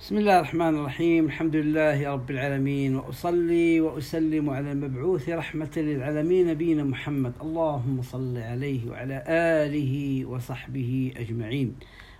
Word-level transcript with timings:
بسم 0.00 0.18
الله 0.18 0.36
الرحمن 0.38 0.74
الرحيم 0.76 1.26
الحمد 1.26 1.56
لله 1.56 2.12
رب 2.12 2.30
العالمين 2.30 2.96
وأصلي 2.96 3.80
وأسلم 3.80 4.50
على 4.50 4.72
المبعوث 4.72 5.28
رحمة 5.28 5.70
للعالمين 5.76 6.46
نبينا 6.46 6.84
محمد 6.84 7.32
اللهم 7.42 8.02
صل 8.02 8.38
عليه 8.38 8.90
وعلى 8.90 9.24
آله 9.28 10.24
وصحبه 10.24 11.12
أجمعين 11.16 11.74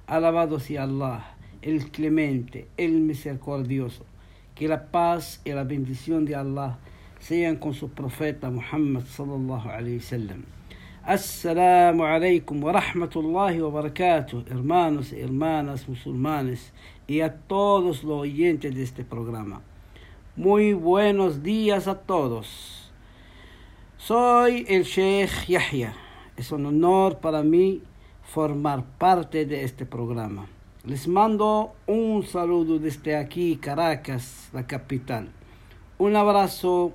Alabado 0.07 0.61
sea 0.61 0.83
Allah, 0.83 1.25
el 1.63 1.91
clemente, 1.91 2.69
el 2.77 3.01
misericordioso. 3.01 4.05
Que 4.55 4.69
la 4.69 4.91
paz 4.91 5.41
y 5.47 5.53
la 5.53 5.65
bendición 5.65 6.27
de 6.27 6.35
Allah 6.35 6.79
sean 7.19 7.57
con 7.57 7.73
su 7.73 7.89
profeta 7.89 8.51
Muhammad 8.51 9.05
sallallahu 9.05 9.71
alayhi 9.71 9.97
wa 9.97 10.03
sallam. 10.03 10.45
Assalamu 11.07 12.05
alaikum 12.05 12.63
wa 12.63 12.73
rahmatullahi 12.73 13.59
wa 13.63 13.71
barakatuh, 13.71 14.45
hermanos 14.51 15.15
y 15.15 15.21
hermanas 15.21 15.89
musulmanes 15.89 16.73
y 17.11 17.23
a 17.23 17.35
todos 17.35 18.05
los 18.05 18.21
oyentes 18.21 18.73
de 18.73 18.85
este 18.85 19.03
programa. 19.03 19.63
Muy 20.37 20.75
buenos 20.75 21.43
días 21.43 21.89
a 21.89 21.97
todos. 21.97 22.93
Soy 23.99 24.65
el 24.69 24.85
Sheikh 24.85 25.49
Yahya. 25.49 25.93
Es 26.37 26.53
un 26.53 26.67
honor 26.67 27.19
para 27.19 27.43
mí 27.43 27.83
formar 28.23 28.85
parte 28.97 29.45
de 29.45 29.65
este 29.65 29.87
programa. 29.87 30.47
Les 30.85 31.09
mando 31.09 31.73
un 31.89 32.23
saludo 32.23 32.79
desde 32.79 33.17
aquí, 33.17 33.57
Caracas, 33.57 34.49
la 34.53 34.69
capital. 34.69 35.31
Un 35.99 36.15
abrazo 36.15 36.93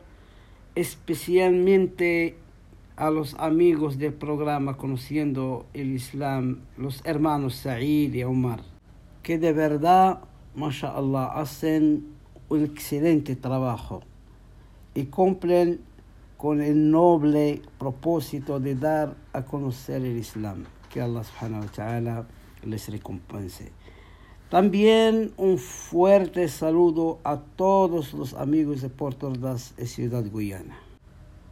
especialmente 0.75 2.37
a 2.95 3.09
los 3.09 3.33
amigos 3.33 3.97
del 3.97 4.13
programa 4.13 4.77
Conociendo 4.77 5.65
el 5.73 5.91
Islam, 5.91 6.61
los 6.77 7.01
hermanos 7.03 7.55
Said 7.55 8.13
y 8.13 8.23
Omar, 8.23 8.61
que 9.25 9.39
de 9.39 9.53
verdad, 9.53 10.19
mashallah, 10.53 11.33
hacen 11.33 12.05
un 12.47 12.63
excelente 12.63 13.35
trabajo 13.35 14.03
y 14.93 15.05
cumplen 15.05 15.81
con 16.37 16.61
el 16.61 16.91
noble 16.91 17.63
propósito 17.79 18.59
de 18.59 18.75
dar 18.75 19.15
a 19.33 19.43
conocer 19.43 20.05
el 20.05 20.15
Islam. 20.17 20.65
Que 20.91 21.01
Allah 21.01 21.23
subhanahu 21.23 21.63
wa 21.63 21.71
ta'ala 21.71 22.27
les 22.63 22.87
recompense. 22.89 23.71
También 24.51 25.33
un 25.37 25.57
fuerte 25.57 26.47
saludo 26.47 27.17
a 27.23 27.37
todos 27.37 28.13
los 28.13 28.35
amigos 28.35 28.83
de 28.83 28.89
Puerto 28.89 29.29
Ordaz 29.29 29.73
y 29.79 29.87
Ciudad 29.87 30.23
Guyana. 30.29 30.77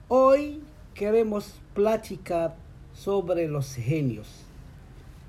Hoy 0.10 0.62
queremos 0.94 1.60
platicar 1.74 2.56
sobre 2.94 3.48
los 3.48 3.74
genios. 3.74 4.43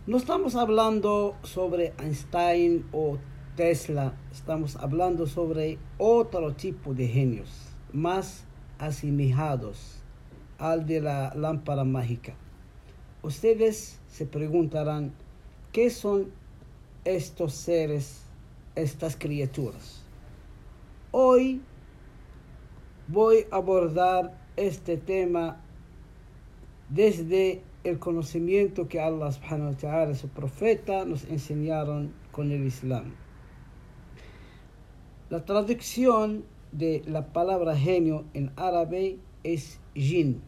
No 0.07 0.19
estamos 0.19 0.55
hablando 0.55 1.35
sobre 1.45 1.95
Einstein 1.99 2.85
o 2.93 3.17
Tesla, 3.57 4.15
estamos 4.31 4.77
hablando 4.77 5.27
sobre 5.27 5.79
otro 5.97 6.53
tipo 6.53 6.93
de 6.93 7.09
genios, 7.09 7.49
más 7.91 8.45
asemejados 8.79 10.03
al 10.59 10.85
de 10.85 11.01
la 11.01 11.33
lámpara 11.35 11.85
mágica. 11.85 12.35
Ustedes 13.23 13.99
se 14.07 14.27
preguntarán, 14.27 15.15
¿qué 15.73 15.89
son 15.89 16.31
estos 17.07 17.55
seres, 17.55 18.27
estas 18.75 19.17
criaturas? 19.17 20.03
Hoy 21.13 21.63
voy 23.09 23.47
a 23.51 23.57
abordar 23.57 24.39
este 24.57 24.99
tema 24.99 25.63
desde 26.91 27.63
el 27.85 27.99
conocimiento 27.99 28.89
que 28.89 29.01
Allah 29.01 29.31
subhanahu 29.31 29.71
wa 29.71 29.77
ta'ala 29.77 30.13
y 30.13 30.15
su 30.15 30.29
profeta 30.29 31.05
nos 31.05 31.25
enseñaron 31.25 32.13
con 32.33 32.51
el 32.51 32.65
Islam. 32.65 33.15
La 35.29 35.45
traducción 35.45 36.45
de 36.73 37.03
la 37.07 37.33
palabra 37.33 37.77
genio 37.77 38.25
en 38.33 38.51
árabe 38.57 39.19
es 39.43 39.81
jin, 39.95 40.43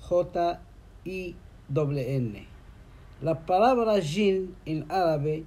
J-I-N. 0.00 1.36
La 3.20 3.46
palabra 3.46 4.00
jin 4.00 4.54
en 4.64 4.90
árabe 4.90 5.44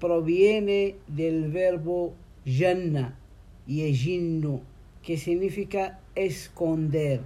proviene 0.00 0.96
del 1.06 1.50
verbo 1.50 2.14
janna, 2.44 3.18
yejinnu, 3.66 4.62
que 5.02 5.16
significa 5.16 6.00
esconder 6.14 7.22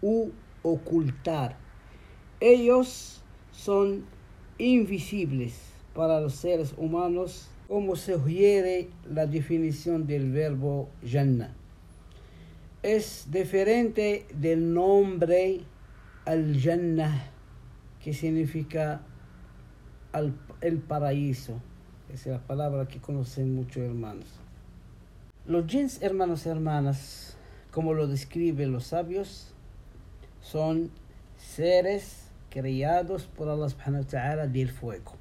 u 0.00 0.30
ocultar. 0.62 1.61
Ellos 2.42 3.22
son 3.52 4.04
invisibles 4.58 5.54
para 5.94 6.20
los 6.20 6.34
seres 6.34 6.74
humanos, 6.76 7.48
como 7.68 7.94
sugiere 7.94 8.88
la 9.08 9.26
definición 9.28 10.08
del 10.08 10.32
verbo 10.32 10.88
janna. 11.08 11.54
Es 12.82 13.28
diferente 13.30 14.26
del 14.34 14.74
nombre 14.74 15.60
al-jannah, 16.24 17.30
que 18.02 18.12
significa 18.12 19.02
al, 20.10 20.34
el 20.62 20.78
paraíso. 20.78 21.60
Esa 22.12 22.30
es 22.30 22.40
la 22.40 22.44
palabra 22.44 22.88
que 22.88 22.98
conocen 22.98 23.54
muchos 23.54 23.84
hermanos. 23.84 24.26
Los 25.46 25.68
jins, 25.68 26.02
hermanos 26.02 26.44
y 26.46 26.48
hermanas, 26.48 27.36
como 27.70 27.94
lo 27.94 28.08
describen 28.08 28.72
los 28.72 28.86
sabios, 28.86 29.54
son 30.40 30.90
seres 31.36 32.21
creados 32.52 33.26
por 33.26 33.48
Allah 33.48 33.70
subhanahu 33.70 34.02
wa 34.02 34.06
ta'ala 34.06 34.46
del 34.46 34.68
fuego, 34.68 35.12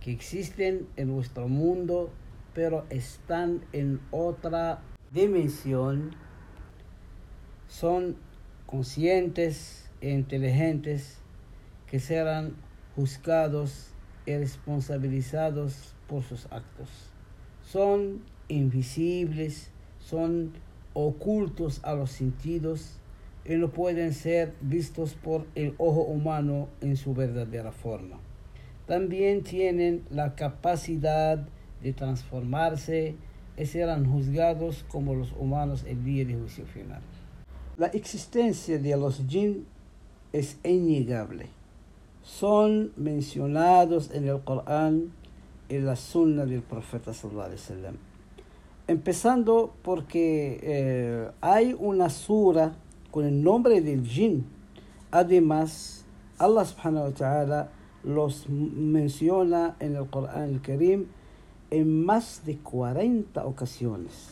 que 0.00 0.12
existen 0.12 0.86
en 0.96 1.08
nuestro 1.08 1.48
mundo, 1.48 2.10
pero 2.54 2.86
están 2.90 3.64
en 3.72 4.00
otra 4.12 4.80
dimensión, 5.10 6.14
son 7.66 8.16
conscientes 8.66 9.90
e 10.00 10.10
inteligentes 10.10 11.18
que 11.90 11.98
serán 11.98 12.54
juzgados 12.94 13.88
y 14.24 14.36
responsabilizados 14.36 15.96
por 16.06 16.22
sus 16.22 16.46
actos. 16.52 16.88
Son 17.62 18.22
invisibles, 18.46 19.70
son 19.98 20.52
ocultos 20.92 21.80
a 21.82 21.94
los 21.94 22.10
sentidos 22.12 23.00
y 23.46 23.54
no 23.56 23.70
pueden 23.70 24.14
ser 24.14 24.54
vistos 24.60 25.14
por 25.14 25.46
el 25.54 25.74
ojo 25.78 26.02
humano 26.02 26.68
en 26.80 26.96
su 26.96 27.14
verdadera 27.14 27.72
forma. 27.72 28.18
También 28.86 29.42
tienen 29.42 30.04
la 30.10 30.34
capacidad 30.34 31.46
de 31.82 31.92
transformarse 31.92 33.14
y 33.56 33.66
serán 33.66 34.10
juzgados 34.10 34.84
como 34.88 35.14
los 35.14 35.32
humanos 35.32 35.84
el 35.86 36.04
día 36.04 36.24
de 36.24 36.34
juicio 36.34 36.64
final. 36.66 37.00
La 37.76 37.86
existencia 37.88 38.78
de 38.78 38.96
los 38.96 39.22
jinn 39.28 39.66
es 40.32 40.58
innegable. 40.64 41.48
Son 42.22 42.92
mencionados 42.96 44.10
en 44.12 44.28
el 44.28 44.40
Corán 44.40 45.12
y 45.68 45.78
la 45.78 45.96
Sunna 45.96 46.46
del 46.46 46.62
profeta 46.62 47.12
sallallahu 47.12 47.46
alaihi 47.46 47.60
wasallam. 47.60 47.96
Empezando 48.86 49.74
porque 49.82 50.60
eh, 50.62 51.30
hay 51.40 51.74
una 51.78 52.10
sura 52.10 52.74
con 53.14 53.26
el 53.26 53.44
nombre 53.44 53.80
del 53.80 54.04
jinn. 54.04 54.44
Además, 55.12 56.04
Allah 56.36 56.64
subhanahu 56.64 57.04
wa 57.04 57.14
ta'ala 57.14 57.68
los 58.02 58.48
menciona 58.48 59.76
en 59.78 59.94
el 59.94 60.10
Corán 60.10 60.50
el 60.50 60.60
Karim 60.60 61.06
en 61.70 62.04
más 62.04 62.44
de 62.44 62.58
40 62.58 63.46
ocasiones. 63.46 64.30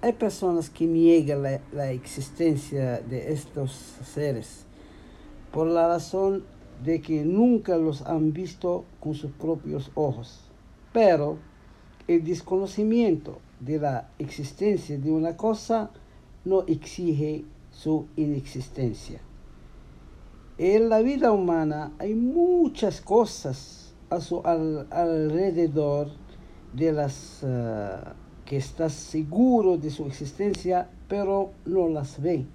Hay 0.00 0.14
personas 0.14 0.70
que 0.70 0.86
niegan 0.86 1.42
la, 1.42 1.60
la 1.70 1.90
existencia 1.90 2.98
de 3.00 3.30
estos 3.30 3.72
seres 4.02 4.64
por 5.52 5.66
la 5.66 5.88
razón 5.88 6.44
de 6.82 7.02
que 7.02 7.26
nunca 7.26 7.76
los 7.76 8.00
han 8.06 8.32
visto 8.32 8.86
con 9.00 9.12
sus 9.12 9.32
propios 9.32 9.90
ojos. 9.94 10.48
Pero 10.94 11.36
el 12.06 12.24
desconocimiento 12.24 13.38
de 13.60 13.78
la 13.78 14.08
existencia 14.18 14.96
de 14.96 15.10
una 15.10 15.36
cosa 15.36 15.90
no 16.46 16.62
exige 16.66 17.44
su 17.78 18.06
inexistencia. 18.16 19.20
En 20.58 20.88
la 20.88 20.98
vida 21.00 21.30
humana 21.30 21.92
hay 22.00 22.14
muchas 22.14 23.00
cosas 23.00 23.94
a 24.10 24.20
su 24.20 24.40
al, 24.44 24.88
alrededor 24.90 26.08
de 26.72 26.90
las 26.90 27.44
uh, 27.44 28.14
que 28.44 28.56
estás 28.56 28.92
seguro 28.94 29.76
de 29.76 29.90
su 29.90 30.06
existencia, 30.06 30.88
pero 31.06 31.52
no 31.66 31.88
las 31.88 32.20
ve, 32.20 32.46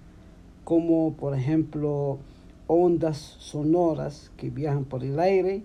como 0.65 1.13
por 1.13 1.37
ejemplo 1.37 2.17
ondas 2.67 3.17
sonoras 3.17 4.29
que 4.35 4.49
viajan 4.49 4.83
por 4.83 5.05
el 5.05 5.19
aire, 5.19 5.63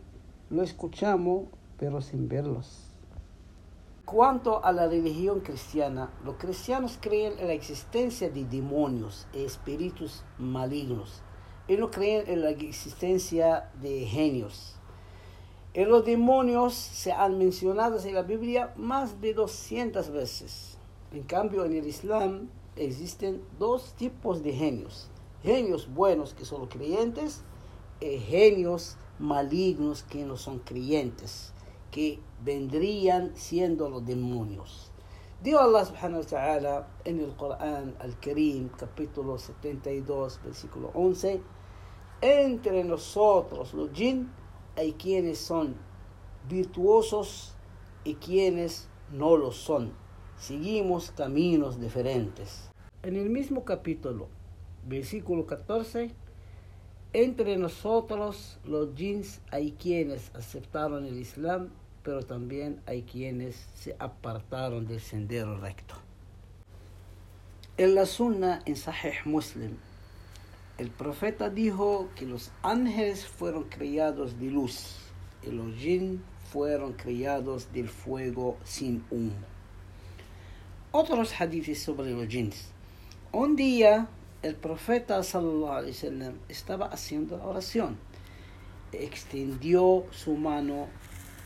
lo 0.50 0.62
escuchamos, 0.62 1.46
pero 1.78 2.00
sin 2.00 2.28
verlos. 2.28 2.87
Cuanto 4.10 4.64
a 4.64 4.72
la 4.72 4.88
religión 4.88 5.40
cristiana, 5.40 6.10
los 6.24 6.36
cristianos 6.36 6.96
creen 6.98 7.34
en 7.38 7.48
la 7.48 7.52
existencia 7.52 8.30
de 8.30 8.46
demonios 8.46 9.26
y 9.34 9.44
espíritus 9.44 10.24
malignos 10.38 11.20
y 11.68 11.76
no 11.76 11.90
creen 11.90 12.24
en 12.26 12.40
la 12.40 12.48
existencia 12.48 13.70
de 13.82 14.06
genios. 14.06 14.76
En 15.74 15.90
los 15.90 16.06
demonios 16.06 16.72
se 16.72 17.12
han 17.12 17.36
mencionado 17.36 17.98
en 18.02 18.14
la 18.14 18.22
Biblia 18.22 18.72
más 18.76 19.20
de 19.20 19.34
200 19.34 20.08
veces. 20.08 20.78
En 21.12 21.24
cambio, 21.24 21.66
en 21.66 21.74
el 21.74 21.86
Islam 21.86 22.48
existen 22.76 23.42
dos 23.58 23.92
tipos 23.92 24.42
de 24.42 24.54
genios. 24.54 25.10
Genios 25.42 25.86
buenos 25.86 26.32
que 26.32 26.46
son 26.46 26.62
los 26.62 26.70
creyentes 26.70 27.42
y 28.00 28.16
genios 28.20 28.96
malignos 29.18 30.02
que 30.02 30.24
no 30.24 30.38
son 30.38 30.60
creyentes, 30.60 31.52
que 31.90 32.20
vendrían 32.44 33.34
siendo 33.34 33.88
los 33.88 34.04
demonios. 34.04 34.92
Dios 35.42 35.60
Allah 35.60 35.84
subhanahu 35.84 36.20
wa 36.20 36.26
ta'ala 36.26 36.88
en 37.04 37.20
el 37.20 37.34
Corán 37.36 37.94
al-Karim, 38.00 38.70
capítulo 38.70 39.38
72, 39.38 40.40
versículo 40.44 40.90
11, 40.94 41.40
entre 42.20 42.82
nosotros 42.82 43.72
los 43.72 43.92
jinn 43.92 44.32
hay 44.76 44.94
quienes 44.94 45.38
son 45.38 45.76
virtuosos 46.48 47.54
y 48.04 48.14
quienes 48.14 48.88
no 49.12 49.36
lo 49.36 49.52
son. 49.52 49.92
Seguimos 50.36 51.10
caminos 51.10 51.80
diferentes. 51.80 52.70
En 53.02 53.16
el 53.16 53.30
mismo 53.30 53.64
capítulo, 53.64 54.28
versículo 54.86 55.46
14, 55.46 56.10
entre 57.12 57.56
nosotros 57.56 58.58
los 58.64 58.94
jinns 58.94 59.40
hay 59.50 59.72
quienes 59.72 60.30
aceptaron 60.34 61.06
el 61.06 61.18
Islam, 61.18 61.70
pero 62.02 62.22
también 62.22 62.80
hay 62.86 63.02
quienes 63.02 63.56
se 63.74 63.96
apartaron 63.98 64.86
del 64.86 65.00
sendero 65.00 65.58
recto. 65.58 65.94
En 67.76 67.94
la 67.94 68.06
Sunna 68.06 68.60
en 68.66 68.76
Sahih 68.76 69.24
Muslim, 69.24 69.76
el 70.78 70.90
profeta 70.90 71.48
dijo 71.48 72.08
que 72.14 72.26
los 72.26 72.50
ángeles 72.62 73.26
fueron 73.26 73.64
creados 73.64 74.38
de 74.38 74.50
luz 74.50 74.96
y 75.42 75.50
los 75.50 75.74
jinn 75.76 76.22
fueron 76.52 76.92
creados 76.92 77.72
del 77.72 77.88
fuego 77.88 78.56
sin 78.64 79.04
humo. 79.10 79.32
Otros 80.92 81.32
hadiths 81.38 81.82
sobre 81.82 82.10
los 82.10 82.28
jinns. 82.28 82.72
Un 83.32 83.56
día 83.56 84.08
el 84.42 84.54
profeta 84.54 85.20
estaba 86.48 86.86
haciendo 86.86 87.42
oración. 87.42 87.98
Extendió 88.92 90.06
su 90.10 90.34
mano 90.36 90.88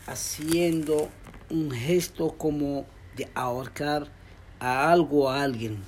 haciendo 0.05 1.09
un 1.49 1.71
gesto 1.71 2.37
como 2.37 2.85
de 3.15 3.29
ahorcar 3.33 4.07
a 4.59 4.91
algo 4.91 5.29
a 5.29 5.41
alguien. 5.41 5.83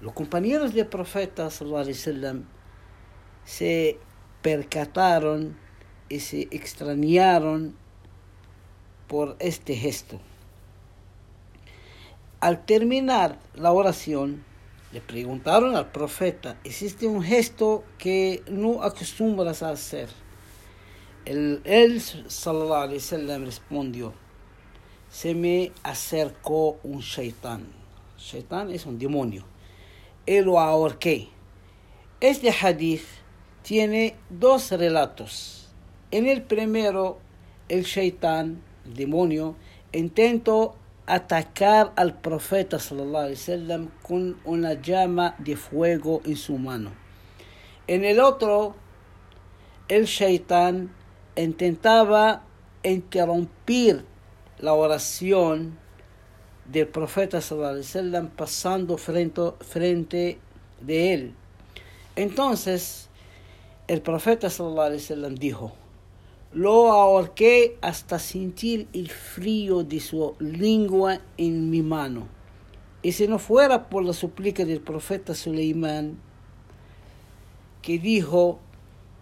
Los 0.00 0.12
compañeros 0.12 0.74
del 0.74 0.86
profeta 0.86 1.50
se 3.44 3.98
percataron 4.42 5.56
y 6.08 6.20
se 6.20 6.48
extrañaron 6.50 7.76
por 9.08 9.36
este 9.38 9.74
gesto. 9.74 10.20
Al 12.40 12.64
terminar 12.66 13.38
la 13.54 13.72
oración, 13.72 14.44
le 14.94 15.00
preguntaron 15.00 15.74
al 15.74 15.90
profeta, 15.90 16.56
¿existe 16.62 17.08
un 17.08 17.20
gesto 17.20 17.82
que 17.98 18.44
no 18.48 18.84
acostumbras 18.84 19.60
a 19.64 19.70
hacer? 19.70 20.08
El, 21.24 21.62
él, 21.64 22.00
sallallahu 22.00 22.94
alaihi 22.94 23.44
respondió, 23.44 24.14
se 25.10 25.34
me 25.34 25.72
acercó 25.82 26.78
un 26.84 27.00
shaitán. 27.00 27.66
Shaitán 28.16 28.70
es 28.70 28.86
un 28.86 28.96
demonio. 28.96 29.44
Y 30.26 30.40
lo 30.42 30.60
ahorqué. 30.60 31.26
Este 32.20 32.52
hadith 32.52 33.02
tiene 33.62 34.14
dos 34.30 34.70
relatos. 34.70 35.72
En 36.12 36.28
el 36.28 36.42
primero, 36.42 37.18
el 37.68 37.82
shaitán, 37.82 38.62
el 38.86 38.94
demonio, 38.94 39.56
intentó 39.92 40.76
atacar 41.06 41.92
al 41.96 42.14
profeta 42.14 42.78
sallallahu 42.78 43.30
wasallam 43.30 43.90
con 44.02 44.40
una 44.44 44.74
llama 44.74 45.34
de 45.38 45.56
fuego 45.56 46.22
en 46.24 46.36
su 46.36 46.56
mano. 46.56 46.92
En 47.86 48.04
el 48.04 48.20
otro, 48.20 48.74
el 49.88 50.06
shaitán 50.06 50.94
intentaba 51.36 52.42
interrumpir 52.82 54.04
la 54.58 54.72
oración 54.72 55.78
del 56.64 56.88
profeta 56.88 57.42
sallallahu 57.42 58.28
pasando 58.36 58.96
frente, 58.96 59.52
frente 59.60 60.38
de 60.80 61.14
él. 61.14 61.34
Entonces, 62.16 63.10
el 63.88 64.00
profeta 64.00 64.48
sallallahu 64.48 65.34
dijo, 65.34 65.72
lo 66.54 66.92
ahorqué 66.92 67.76
hasta 67.80 68.18
sentir 68.18 68.86
el 68.92 69.10
frío 69.10 69.82
de 69.82 69.98
su 69.98 70.34
lengua 70.38 71.20
en 71.36 71.68
mi 71.68 71.82
mano. 71.82 72.28
Y 73.02 73.12
si 73.12 73.26
no 73.26 73.38
fuera 73.38 73.90
por 73.90 74.04
la 74.04 74.12
súplica 74.12 74.64
del 74.64 74.80
profeta 74.80 75.34
Suleimán, 75.34 76.16
que 77.82 77.98
dijo, 77.98 78.60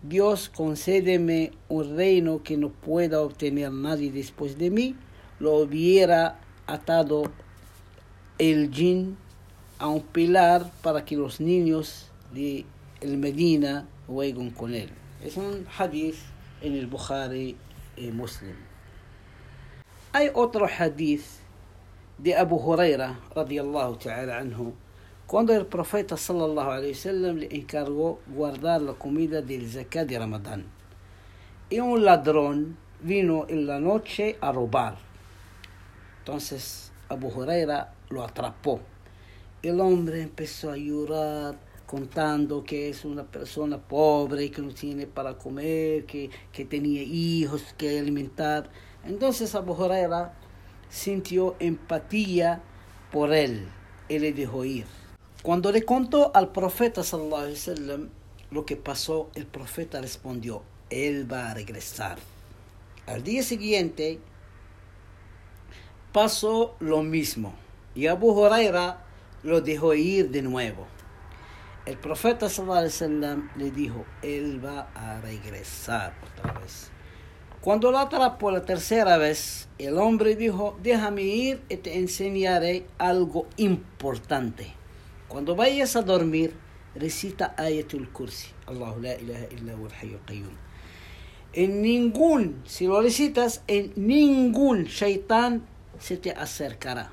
Dios 0.02 0.50
concédeme 0.50 1.52
un 1.68 1.96
reino 1.96 2.42
que 2.42 2.56
no 2.56 2.68
pueda 2.68 3.20
obtener 3.22 3.72
nadie 3.72 4.12
después 4.12 4.58
de 4.58 4.70
mí, 4.70 4.94
lo 5.40 5.54
hubiera 5.54 6.38
atado 6.66 7.24
el 8.38 8.70
jin 8.72 9.16
a 9.78 9.88
un 9.88 10.02
pilar 10.02 10.70
para 10.82 11.04
que 11.04 11.16
los 11.16 11.40
niños 11.40 12.10
de 12.32 12.66
el 13.00 13.16
Medina 13.16 13.88
jueguen 14.06 14.50
con 14.50 14.74
él. 14.74 14.90
Es 15.24 15.36
un 15.36 15.66
hadith 15.76 16.16
en 16.62 16.74
el 16.74 16.86
Bukhari 16.86 17.56
y 17.96 18.10
Muslim. 18.10 18.56
Hay 20.12 20.30
otro 20.34 20.66
hadith 20.66 21.24
de 22.18 22.36
Abu 22.36 22.56
Huraira, 22.56 23.18
radiallahu 23.34 23.96
ta'ala 23.96 24.38
anhu, 24.38 24.74
cuando 25.26 25.54
el 25.54 25.66
profeta 25.66 26.16
sallallahu 26.16 26.70
alayhi 26.70 27.12
le 27.12 27.56
encargó 27.56 28.20
guardar 28.26 28.82
la 28.82 28.92
comida 28.92 29.40
del 29.40 29.68
zakat 29.68 30.06
de 30.06 30.18
Ramadán. 30.18 30.64
Y 31.70 31.80
un 31.80 32.04
ladrón 32.04 32.76
vino 33.00 33.46
en 33.48 33.66
la 33.66 33.80
noche 33.80 34.36
a 34.40 34.52
robar. 34.52 34.96
Entonces 36.18 36.92
Abu 37.08 37.28
Huraira 37.28 37.94
lo 38.10 38.22
atrapó. 38.22 38.80
El 39.62 39.80
hombre 39.80 40.22
empezó 40.22 40.70
a 40.70 40.76
llorar 40.76 41.56
contando 41.92 42.64
que 42.64 42.88
es 42.88 43.04
una 43.04 43.22
persona 43.22 43.76
pobre, 43.76 44.50
que 44.50 44.62
no 44.62 44.72
tiene 44.72 45.06
para 45.06 45.36
comer, 45.36 46.06
que, 46.06 46.30
que 46.50 46.64
tenía 46.64 47.02
hijos 47.02 47.74
que 47.76 47.98
alimentar. 47.98 48.70
Entonces 49.04 49.54
Abu 49.54 49.74
Huraira 49.74 50.32
sintió 50.88 51.54
empatía 51.58 52.62
por 53.10 53.34
él 53.34 53.68
y 54.08 54.18
le 54.18 54.32
dejó 54.32 54.64
ir. 54.64 54.86
Cuando 55.42 55.70
le 55.70 55.82
contó 55.82 56.34
al 56.34 56.50
profeta 56.50 57.04
sallallahu 57.04 57.50
wasallam 57.50 58.08
lo 58.50 58.64
que 58.64 58.76
pasó, 58.76 59.28
el 59.34 59.44
profeta 59.44 60.00
respondió, 60.00 60.62
él 60.88 61.30
va 61.30 61.50
a 61.50 61.54
regresar. 61.54 62.16
Al 63.04 63.22
día 63.22 63.42
siguiente 63.42 64.18
pasó 66.10 66.74
lo 66.80 67.02
mismo 67.02 67.52
y 67.94 68.06
Abu 68.06 68.32
Huraira 68.32 69.04
lo 69.42 69.60
dejó 69.60 69.92
ir 69.92 70.30
de 70.30 70.40
nuevo. 70.40 70.86
El 71.84 71.98
profeta 71.98 72.46
le 73.56 73.70
dijo, 73.72 74.04
él 74.22 74.64
va 74.64 74.92
a 74.94 75.20
regresar 75.20 76.14
otra 76.22 76.60
vez. 76.60 76.92
Cuando 77.60 77.90
lo 77.90 77.98
atrapó 77.98 78.52
la 78.52 78.62
tercera 78.62 79.16
vez, 79.16 79.68
el 79.78 79.98
hombre 79.98 80.36
dijo, 80.36 80.78
déjame 80.80 81.22
ir 81.22 81.60
y 81.68 81.76
te 81.78 81.98
enseñaré 81.98 82.86
algo 82.98 83.48
importante. 83.56 84.72
Cuando 85.26 85.56
vayas 85.56 85.96
a 85.96 86.02
dormir, 86.02 86.54
recita 86.94 87.52
Ayatul 87.56 88.12
Kursi. 88.12 88.50
Allahu 88.66 89.00
la 89.00 89.14
ilaha 89.14 89.46
illa 89.50 90.18
qayyum. 90.24 90.54
En 91.52 91.82
ningún, 91.82 92.62
si 92.64 92.86
lo 92.86 93.02
recitas, 93.02 93.62
en 93.66 93.92
ningún 93.96 94.84
shaitán 94.84 95.66
se 95.98 96.16
te 96.16 96.30
acercará. 96.30 97.10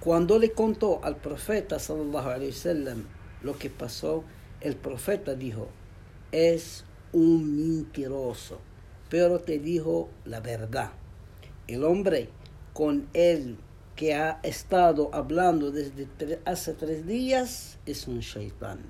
Cuando 0.00 0.38
le 0.38 0.52
contó 0.52 1.00
al 1.02 1.16
profeta 1.16 1.78
sallallahu 1.78 2.28
alaihi 2.28 2.50
wasallam 2.50 3.04
lo 3.44 3.58
que 3.58 3.70
pasó, 3.70 4.24
el 4.60 4.74
profeta 4.74 5.34
dijo, 5.34 5.68
es 6.32 6.84
un 7.12 7.56
mentiroso, 7.56 8.60
pero 9.10 9.38
te 9.38 9.58
dijo 9.58 10.08
la 10.24 10.40
verdad. 10.40 10.90
El 11.68 11.84
hombre 11.84 12.30
con 12.72 13.06
él 13.12 13.58
que 13.96 14.14
ha 14.14 14.40
estado 14.42 15.10
hablando 15.12 15.70
desde 15.70 16.08
hace 16.46 16.72
tres 16.72 17.06
días 17.06 17.78
es 17.86 18.08
un 18.08 18.20
shaitán. 18.20 18.80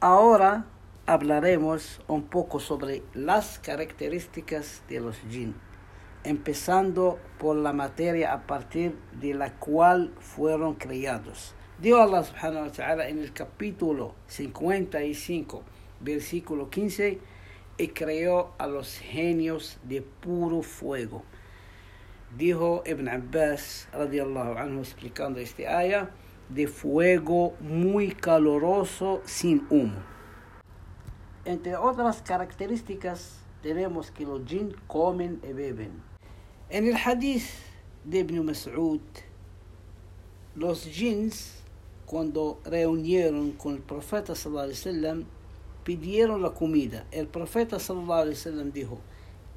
Ahora 0.00 0.64
hablaremos 1.06 2.00
un 2.08 2.24
poco 2.24 2.60
sobre 2.60 3.02
las 3.12 3.58
características 3.58 4.82
de 4.88 5.00
los 5.00 5.18
jinn, 5.28 5.54
empezando 6.24 7.18
por 7.38 7.56
la 7.56 7.74
materia 7.74 8.32
a 8.32 8.46
partir 8.46 8.96
de 9.20 9.34
la 9.34 9.58
cual 9.58 10.12
fueron 10.18 10.74
creados. 10.74 11.54
Dios 11.82 11.98
Allah 11.98 12.22
subhanahu 12.22 12.66
wa 12.66 12.70
ta'ala 12.70 13.08
en 13.08 13.18
el 13.18 13.32
capítulo 13.32 14.14
55, 14.28 15.64
versículo 15.98 16.70
15, 16.70 17.18
y 17.76 17.88
creó 17.88 18.54
a 18.56 18.68
los 18.68 18.98
genios 18.98 19.78
de 19.82 20.00
puro 20.00 20.62
fuego. 20.62 21.24
Dijo 22.38 22.84
Ibn 22.86 23.08
Abbas, 23.08 23.88
radiallahu 23.92 24.58
anhu, 24.58 24.78
explicando 24.78 25.40
este 25.40 25.66
aya, 25.66 26.10
de 26.48 26.68
fuego 26.68 27.54
muy 27.58 28.12
caloroso 28.12 29.20
sin 29.24 29.66
humo. 29.68 29.98
Entre 31.44 31.74
otras 31.74 32.22
características, 32.22 33.40
tenemos 33.60 34.12
que 34.12 34.24
los 34.24 34.46
jinn 34.46 34.72
comen 34.86 35.40
y 35.42 35.52
beben. 35.52 36.00
En 36.70 36.86
el 36.86 36.94
hadith 36.94 37.48
de 38.04 38.20
Ibn 38.20 38.44
Mas'ud, 38.44 39.00
los 40.54 40.86
jinns, 40.86 41.61
cuando 42.12 42.60
reunieron 42.66 43.52
con 43.52 43.72
el 43.72 43.80
profeta 43.80 44.34
sallallahu 44.34 45.24
pidieron 45.82 46.42
la 46.42 46.50
comida. 46.50 47.06
El 47.10 47.26
profeta 47.26 47.78
sallallahu 47.78 48.70
dijo, 48.70 48.98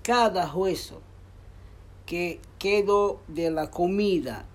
cada 0.01 0.55
hueso 0.55 1.01
que 2.05 2.39
quedó 2.57 3.19
de 3.27 3.51
la 3.51 3.69
comida 3.69 4.45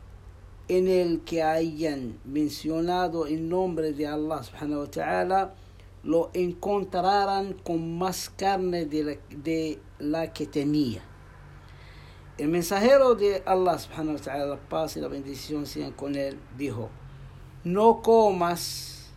en 0.69 0.88
el 0.88 1.21
que 1.25 1.42
hayan 1.42 2.19
mencionado 2.25 3.26
el 3.26 3.50
nombre 3.50 3.92
de 3.92 4.07
Allah 4.07 4.45
subhanahu 4.45 4.80
wa 4.80 4.90
ta'ala, 4.90 5.54
lo 6.02 6.30
encontrarán 6.33 7.52
con 7.52 7.99
más 7.99 8.30
carne 8.30 8.87
de 8.87 9.78
la, 9.99 10.33
que 10.33 10.47
tenía. 10.47 11.02
El 12.38 12.49
mensajero 12.49 13.14
de 13.14 13.42
Allah 13.45 13.78
subhanahu 13.78 14.14
wa 14.14 14.21
ta'ala, 14.23 14.47
la 14.47 14.57
paz 14.57 14.97
y 14.97 15.00
la 15.00 15.09
bendición 15.09 15.66
sean 15.66 15.92
con 15.92 16.14
él, 16.14 16.38
dijo, 16.57 16.88
no 17.64 18.00
comas 18.02 19.12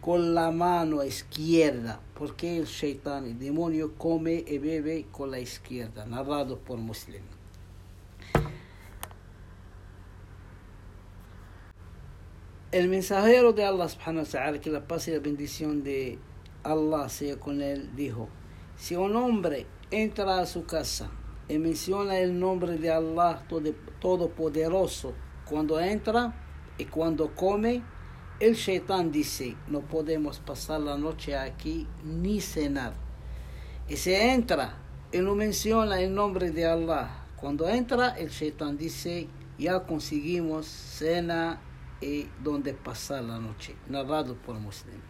con 0.00 0.34
la 0.34 0.50
mano 0.50 1.02
izquierda, 1.02 2.00
porque 2.14 2.58
el 2.58 2.66
shaitán, 2.66 3.24
el 3.24 3.38
demonio, 3.38 3.94
come 3.96 4.44
y 4.46 4.58
bebe 4.58 5.06
con 5.10 5.30
la 5.30 5.38
izquierda, 5.38 6.04
narrado 6.04 6.58
por 6.58 6.78
Muslim. 6.78 7.22
El 12.70 12.88
mensajero 12.88 13.52
de 13.52 13.64
Allah 13.64 13.88
subhanahu 13.88 14.24
wa 14.24 14.30
ta'ala, 14.30 14.60
que 14.60 14.68
la 14.68 14.86
paz 14.86 15.06
y 15.08 15.12
la 15.12 15.20
bendición 15.20 15.84
de 15.84 16.18
Allah 16.64 17.08
sea 17.08 17.38
con 17.38 17.62
él, 17.62 17.94
dijo, 17.94 18.28
si 18.76 18.96
un 18.96 19.14
hombre 19.14 19.66
entra 19.90 20.40
a 20.40 20.46
su 20.46 20.66
casa 20.66 21.08
y 21.48 21.58
menciona 21.58 22.18
el 22.18 22.38
nombre 22.38 22.76
de 22.76 22.90
Allah 22.90 23.46
Todopoderoso 24.00 25.14
cuando 25.48 25.78
entra 25.78 26.43
y 26.78 26.86
cuando 26.86 27.34
come, 27.34 27.82
el 28.40 28.54
shaitán 28.54 29.12
dice, 29.12 29.56
no 29.68 29.80
podemos 29.80 30.40
pasar 30.40 30.80
la 30.80 30.96
noche 30.96 31.36
aquí 31.36 31.86
ni 32.04 32.40
cenar. 32.40 32.94
Y 33.88 33.96
si 33.96 34.12
entra 34.14 34.76
y 35.12 35.18
no 35.18 35.34
menciona 35.34 36.00
el 36.00 36.14
nombre 36.14 36.50
de 36.50 36.66
Allah, 36.66 37.26
cuando 37.36 37.68
entra 37.68 38.16
el 38.18 38.30
shaitán 38.30 38.76
dice, 38.76 39.28
ya 39.58 39.84
conseguimos 39.84 40.66
cena 40.66 41.60
y 42.00 42.26
donde 42.42 42.74
pasar 42.74 43.22
la 43.22 43.38
noche, 43.38 43.76
narrado 43.88 44.34
por 44.34 44.58
Muslim. 44.58 45.00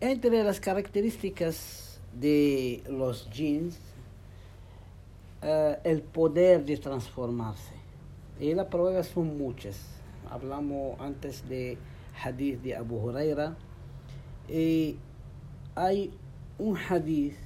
Entre 0.00 0.42
las 0.42 0.58
características 0.58 2.00
de 2.12 2.82
los 2.88 3.30
jeans, 3.30 3.78
uh, 5.42 5.76
el 5.84 6.02
poder 6.02 6.64
de 6.64 6.76
transformarse. 6.76 7.74
Y 8.40 8.52
las 8.54 8.66
pruebas 8.66 9.06
son 9.06 9.38
muchas. 9.38 10.03
Hablamos 10.30 10.98
antes 11.00 11.48
de 11.48 11.78
hadith 12.22 12.62
de 12.62 12.76
Abu 12.76 12.96
Huraira. 12.96 13.56
Hay 15.76 16.10
un 16.58 16.76
hadith 16.76 17.36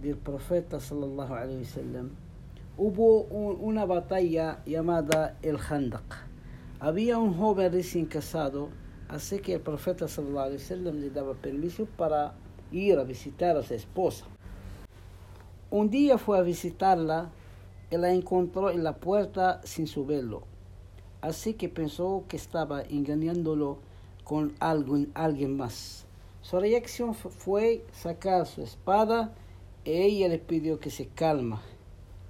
del 0.00 0.16
profeta 0.16 0.80
sallallahu 0.80 1.34
alaihi 1.34 1.60
wasallam. 1.60 2.10
Hubo 2.76 3.22
un, 3.22 3.58
una 3.60 3.84
batalla 3.86 4.62
llamada 4.64 5.36
el 5.42 5.58
Khandaq 5.58 6.34
había 6.84 7.16
un 7.16 7.32
joven 7.32 7.72
recién 7.72 8.04
casado, 8.04 8.68
así 9.08 9.38
que 9.38 9.54
el 9.54 9.60
profeta 9.62 10.06
sallallahu 10.06 10.46
alaihi 10.46 10.60
wasallam 10.60 11.00
le 11.00 11.08
daba 11.08 11.32
permiso 11.32 11.86
para 11.86 12.34
ir 12.72 12.98
a 12.98 13.04
visitar 13.04 13.56
a 13.56 13.62
su 13.62 13.72
esposa. 13.72 14.26
Un 15.70 15.88
día 15.88 16.18
fue 16.18 16.36
a 16.36 16.42
visitarla 16.42 17.30
y 17.90 17.96
la 17.96 18.12
encontró 18.12 18.70
en 18.70 18.84
la 18.84 18.96
puerta 18.96 19.62
sin 19.64 19.86
su 19.86 20.04
velo. 20.04 20.42
Así 21.24 21.54
que 21.54 21.70
pensó 21.70 22.24
que 22.28 22.36
estaba 22.36 22.82
engañándolo 22.82 23.78
con 24.24 24.54
alguien, 24.60 25.56
más. 25.56 26.04
Su 26.42 26.60
reacción 26.60 27.14
fue 27.14 27.82
sacar 27.92 28.44
su 28.44 28.60
espada 28.60 29.32
y 29.86 29.92
ella 29.92 30.28
le 30.28 30.38
pidió 30.38 30.80
que 30.80 30.90
se 30.90 31.06
calma 31.06 31.62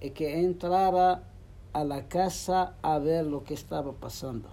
y 0.01 0.11
que 0.11 0.39
entrara 0.39 1.25
a 1.73 1.83
la 1.83 2.07
casa 2.07 2.77
a 2.83 3.01
ver 3.01 3.27
lo 3.27 3.43
que 3.43 3.55
estaba 3.55 3.91
pasando. 3.95 4.49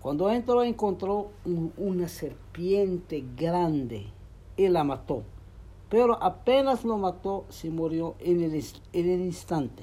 Cuando 0.00 0.30
entró 0.30 0.62
encontró 0.62 1.32
una 1.76 2.08
serpiente 2.08 3.22
grande 3.36 4.06
y 4.56 4.68
la 4.68 4.82
mató. 4.82 5.24
Pero 5.90 6.16
apenas 6.22 6.84
lo 6.84 6.96
mató, 6.96 7.44
se 7.50 7.68
murió 7.68 8.14
en 8.18 8.40
el, 8.40 8.54
en 8.94 9.10
el 9.10 9.20
instante. 9.20 9.82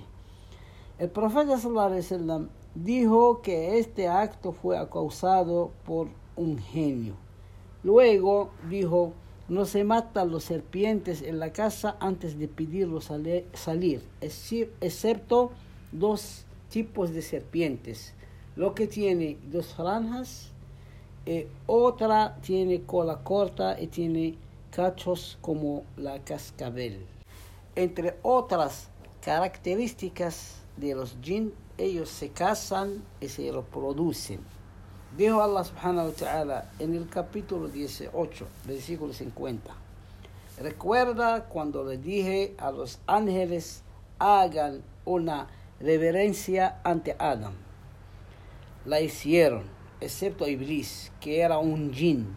El 0.98 1.12
profeta 1.12 1.60
sallallahu 1.60 2.50
dijo 2.76 3.42
que 3.42 3.80
este 3.80 4.08
acto 4.08 4.52
fue 4.52 4.78
causado 4.90 5.72
por 5.86 6.08
un 6.36 6.58
genio. 6.58 7.16
Luego 7.84 8.52
dijo, 8.70 9.14
no 9.48 9.66
se 9.66 9.84
matan 9.84 10.32
los 10.32 10.44
serpientes 10.44 11.22
en 11.22 11.40
la 11.40 11.52
casa 11.52 11.98
antes 12.00 12.38
de 12.38 12.48
pedirlos 12.48 13.12
salir, 13.54 14.04
excepto 14.22 15.52
dos 15.92 16.46
tipos 16.70 17.12
de 17.12 17.22
serpientes. 17.22 18.14
Lo 18.56 18.76
que 18.76 18.88
tiene 18.88 19.38
dos 19.50 19.74
franjas, 19.74 20.52
eh, 21.26 21.48
otra 21.66 22.38
tiene 22.42 22.82
cola 22.82 23.24
corta 23.24 23.80
y 23.80 23.88
tiene 23.88 24.38
cachos 24.72 25.38
como 25.42 25.84
la 25.98 26.20
cascabel. 26.24 27.06
Entre 27.76 28.18
otras 28.22 28.90
características 29.22 30.59
de 30.80 30.96
los 30.96 31.18
jinn, 31.22 31.54
ellos 31.78 32.10
se 32.10 32.30
casan 32.30 33.04
y 33.20 33.28
se 33.28 33.52
reproducen. 33.52 34.40
Dijo 35.18 35.42
Allah 35.42 35.64
subhanahu 35.64 36.08
wa 36.08 36.14
ta'ala 36.14 36.72
en 36.80 36.96
el 36.96 37.10
capítulo 37.10 37.68
18, 37.68 38.48
versículo 38.66 39.14
50. 39.14 39.74
Recuerda 40.62 41.46
cuando 41.46 41.84
le 41.84 41.98
dije 41.98 42.54
a 42.58 42.72
los 42.72 43.00
ángeles 43.08 43.84
hagan 44.20 44.84
una 45.06 45.48
reverencia 45.80 46.80
ante 46.84 47.16
Adam. 47.18 47.54
La 48.86 49.02
hicieron, 49.02 49.64
excepto 50.00 50.48
Iblis, 50.48 51.12
que 51.20 51.40
era 51.40 51.58
un 51.58 51.94
jinn, 51.94 52.36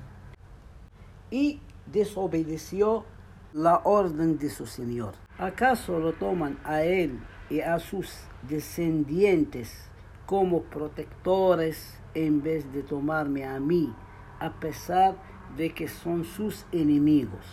y 1.30 1.60
desobedeció 1.86 3.04
la 3.52 3.82
orden 3.84 4.38
de 4.38 4.50
su 4.50 4.66
Señor. 4.66 5.14
¿Acaso 5.38 5.98
lo 5.98 6.12
toman 6.12 6.58
a 6.64 6.82
él 6.82 7.18
y 7.52 7.60
a 7.60 7.78
sus 7.78 8.10
descendientes 8.48 9.90
como 10.24 10.62
protectores 10.62 11.98
en 12.14 12.42
vez 12.42 12.72
de 12.72 12.82
tomarme 12.82 13.44
a 13.44 13.60
mí, 13.60 13.94
a 14.40 14.58
pesar 14.58 15.16
de 15.58 15.74
que 15.74 15.86
son 15.86 16.24
sus 16.24 16.64
enemigos? 16.72 17.44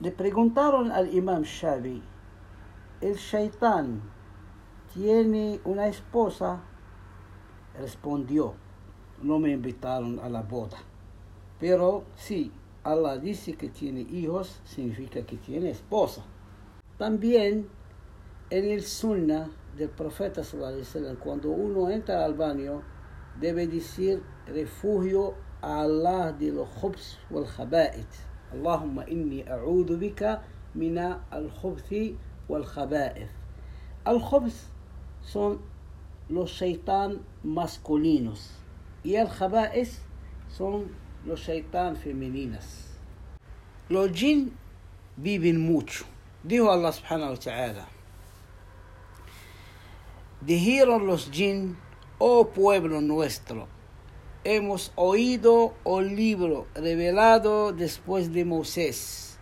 Le 0.00 0.10
preguntaron 0.10 0.92
al 0.92 1.14
imam 1.14 1.42
Shabi 1.42 2.02
el 3.00 3.14
shaitán 3.14 4.02
tiene 4.92 5.58
una 5.64 5.86
esposa, 5.86 6.60
respondió, 7.78 8.52
no 9.22 9.38
me 9.38 9.52
invitaron 9.52 10.18
a 10.18 10.28
la 10.28 10.42
boda. 10.42 10.76
Pero 11.58 12.04
si 12.14 12.52
Allah 12.84 13.16
dice 13.16 13.54
que 13.54 13.70
tiene 13.70 14.02
hijos, 14.02 14.60
significa 14.64 15.22
que 15.24 15.38
tiene 15.38 15.70
esposa. 15.70 16.26
También 17.00 17.66
en 18.50 18.64
el 18.66 18.82
sunna 18.82 19.48
del 19.74 19.88
profeta, 19.88 20.42
cuando 21.18 21.48
uno 21.48 21.88
entra 21.88 22.26
al 22.26 22.34
baño, 22.34 22.82
debe 23.40 23.66
decir 23.66 24.22
refugio 24.46 25.34
a 25.62 25.80
Allah 25.80 26.32
de 26.32 26.52
los 26.52 26.68
khubs 26.68 27.18
wal 27.30 27.46
khaba'it. 27.46 28.06
Allahumma 28.52 29.08
inni 29.08 29.42
a'udhu 29.48 29.96
bika 29.96 30.42
mina 30.74 31.24
al 31.30 31.50
khubthi 31.50 32.18
wal 32.48 32.66
khaba'ith. 32.66 33.30
Al 34.04 34.20
khubs 34.20 34.68
son 35.22 35.58
los 36.28 36.50
shaitán 36.50 37.22
masculinos 37.42 38.58
y 39.02 39.16
al 39.16 39.30
khaba'ith 39.30 40.00
son 40.50 40.88
los 41.24 41.40
shaitán 41.40 41.96
femeninas. 41.96 42.98
Los 43.88 44.12
jinn 44.12 44.52
viven 45.16 45.62
mucho. 45.62 46.04
Dijo 46.42 46.72
Allah 46.72 46.92
subhanahu 46.92 47.32
wa 47.32 47.36
ta'ala. 47.36 47.88
Dijeron 50.40 51.06
los 51.06 51.30
jinn, 51.30 51.76
oh 52.18 52.46
pueblo 52.46 53.02
nuestro, 53.02 53.68
hemos 54.42 54.90
oído 54.94 55.74
el 55.84 56.16
libro 56.16 56.66
revelado 56.74 57.74
después 57.74 58.32
de 58.32 58.46
Moisés, 58.46 59.38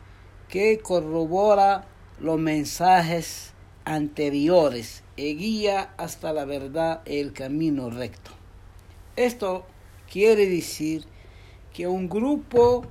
que 0.49 0.81
corrobora 0.81 1.87
los 2.19 2.37
mensajes 2.37 3.53
anteriores 3.85 5.05
y 5.15 5.37
guía 5.37 5.95
hasta 5.99 6.33
la 6.33 6.47
verdad 6.47 7.03
el 7.05 7.33
camino 7.33 7.91
recto. 7.91 8.33
Esto 9.15 9.67
quiere 10.11 10.49
decir 10.49 11.05
que 11.73 11.87
un 11.87 12.09
grupo 12.09 12.87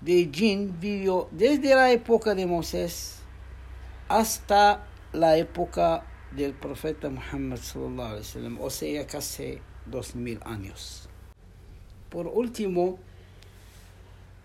de 0.00 0.30
jinn 0.32 0.74
vivió 0.80 1.28
desde 1.32 1.74
la 1.74 1.92
época 1.92 2.34
de 2.34 2.46
Moisés 2.46 3.21
hasta 4.12 4.84
la 5.14 5.38
época 5.38 6.04
del 6.36 6.52
profeta 6.52 7.08
Muhammad 7.08 7.58
o 8.60 8.68
sea, 8.68 9.06
casi 9.06 9.58
dos 9.86 10.14
mil 10.14 10.38
años. 10.44 11.08
Por 12.10 12.26
último, 12.26 12.98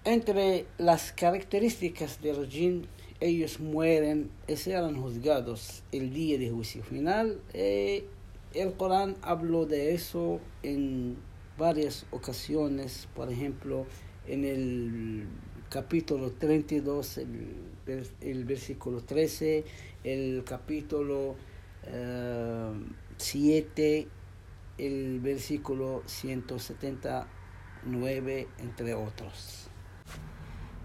entre 0.06 0.68
las 0.78 1.12
características 1.12 2.22
de 2.22 2.34
los 2.34 2.48
jinn, 2.48 2.88
ellos 3.20 3.60
mueren 3.60 4.32
y 4.48 4.56
serán 4.56 5.02
juzgados 5.02 5.84
el 5.92 6.14
día 6.14 6.38
de 6.38 6.50
juicio 6.50 6.82
final. 6.82 7.42
Eh, 7.52 8.06
el 8.54 8.72
Corán 8.74 9.18
habló 9.22 9.66
de 9.66 9.94
eso 9.94 10.40
en 10.64 11.18
varias 11.58 12.06
ocasiones, 12.12 13.10
por 13.14 13.30
ejemplo, 13.30 13.86
en 14.28 14.46
el 14.46 15.28
capítulo 15.70 16.32
32, 16.32 17.18
el, 17.18 17.77
el 17.88 18.46
versículo 18.46 19.04
13, 19.04 19.66
el 20.04 20.44
capítulo 20.46 21.36
7, 23.18 24.00
eh, 24.00 24.08
el 24.78 25.20
versículo 25.20 26.04
179, 26.06 28.48
entre 28.60 28.94
otros. 28.94 29.70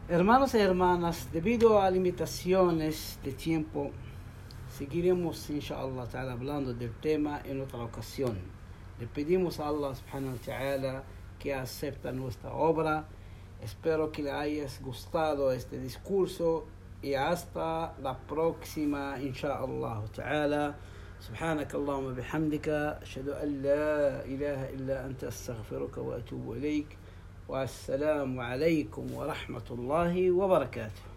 Hermanos 0.08 0.54
y 0.54 0.58
hermanas, 0.58 1.28
debido 1.32 1.80
a 1.80 1.88
limitaciones 1.90 3.18
de 3.24 3.32
tiempo, 3.32 3.90
seguiremos, 4.76 5.48
inshallah, 5.50 6.08
hablando 6.30 6.74
del 6.74 6.92
tema 7.00 7.40
en 7.44 7.60
otra 7.60 7.80
ocasión. 7.80 8.38
Le 8.98 9.06
pedimos 9.06 9.60
a 9.60 9.68
Allah 9.68 9.94
subhanahu 9.94 10.34
wa 10.34 10.40
ta'ala 10.44 11.04
que 11.38 11.54
acepta 11.54 12.12
nuestra 12.12 12.52
obra. 12.52 13.08
Espero 13.62 14.12
que 14.12 14.22
le 14.22 14.30
hayas 14.30 14.80
gustado 14.80 15.52
este 15.52 15.78
discurso 15.78 16.66
y 17.02 17.14
hasta 17.14 17.94
la 18.02 18.16
próxima, 18.16 19.16
inshallah 19.20 20.02
ta'ala. 20.14 20.74
سبحانك 21.22 21.74
اللهم 21.74 22.14
بحمدك. 22.14 22.68
أشهد 23.02 23.28
أن 23.28 23.62
لا 23.62 24.24
إله 24.26 24.70
إلا 24.74 25.06
أنت 25.06 25.24
أستغفرك 25.24 25.98
وأتوب 25.98 26.52
إليك. 26.52 26.98
والسلام 27.48 28.40
عليكم 28.40 29.14
ورحمة 29.14 29.68
الله 29.70 30.30
وبركاته. 30.30 31.11